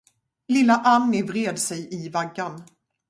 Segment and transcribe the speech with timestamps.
[0.53, 2.55] Lilla Anni vred sig i vaggan.